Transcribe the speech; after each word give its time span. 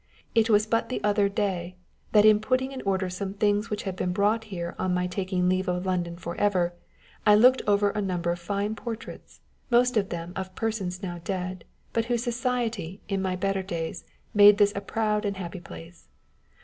It 0.33 0.49
was 0.49 0.65
but 0.65 0.89
the 0.89 0.99
other 1.03 1.29
day, 1.29 1.75
that 2.11 2.25
in 2.25 2.39
putting 2.39 2.71
in 2.71 2.81
order 2.87 3.07
some 3.07 3.35
things 3.35 3.69
which 3.69 3.83
had 3.83 3.95
been 3.95 4.11
brought 4.13 4.45
here 4.45 4.73
on 4.79 4.95
my 4.95 5.05
taking 5.05 5.47
leave 5.47 5.67
of 5.67 5.85
London 5.85 6.17
for 6.17 6.35
ever, 6.37 6.73
I 7.23 7.35
looked 7.35 7.61
over 7.67 7.91
a 7.91 8.01
number 8.01 8.31
of 8.31 8.39
fine 8.39 8.73
portraits, 8.75 9.41
most 9.69 9.97
of 9.97 10.09
them 10.09 10.33
of 10.35 10.55
persons 10.55 11.03
now 11.03 11.19
dead, 11.23 11.65
but 11.93 12.05
whose 12.05 12.23
society, 12.23 12.99
in 13.09 13.21
my 13.21 13.35
better 13.35 13.61
days, 13.61 14.03
made 14.33 14.57
this 14.57 14.73
a 14.75 14.81
proud 14.81 15.23
and 15.23 15.37
happy 15.37 15.59
place. 15.59 16.07